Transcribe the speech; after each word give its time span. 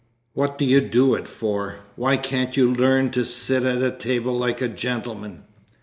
What 0.33 0.57
do 0.57 0.65
you 0.65 0.81
do 0.81 1.13
it 1.13 1.27
for? 1.27 1.75
Why 1.95 2.17
can't 2.17 2.57
you 2.57 2.73
learn 2.73 3.11
to 3.11 3.23
sit 3.23 3.61
at 3.63 3.99
table 3.99 4.33
like 4.33 4.59
a 4.59 4.67
gentleman?" 4.67 5.43